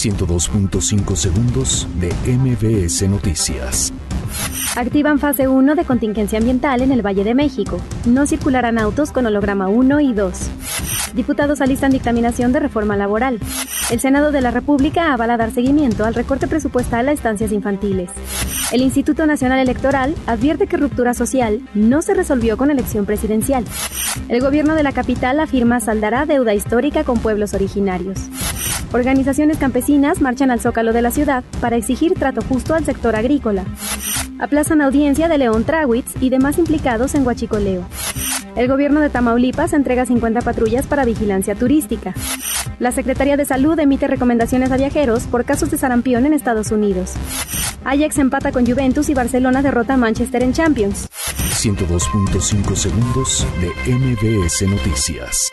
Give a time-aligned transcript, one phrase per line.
[0.00, 3.92] 102.5 segundos de MBS Noticias.
[4.74, 7.78] Activan fase 1 de contingencia ambiental en el Valle de México.
[8.06, 10.32] No circularán autos con holograma 1 y 2.
[11.12, 13.40] Diputados alistan dictaminación de reforma laboral.
[13.90, 18.08] El Senado de la República avala dar seguimiento al recorte presupuestal a estancias infantiles.
[18.72, 23.64] El Instituto Nacional Electoral advierte que ruptura social no se resolvió con elección presidencial.
[24.28, 28.30] El gobierno de la capital afirma saldará deuda histórica con pueblos originarios.
[28.92, 33.64] Organizaciones campesinas marchan al zócalo de la ciudad para exigir trato justo al sector agrícola.
[34.40, 37.84] Aplazan audiencia de León Trawitz y demás implicados en Huachicoleo.
[38.56, 42.14] El gobierno de Tamaulipas entrega 50 patrullas para vigilancia turística.
[42.80, 47.14] La Secretaría de Salud emite recomendaciones a viajeros por casos de sarampión en Estados Unidos.
[47.84, 51.08] Ajax empata con Juventus y Barcelona derrota a Manchester en Champions.
[51.62, 55.52] 102.5 segundos de MBS Noticias.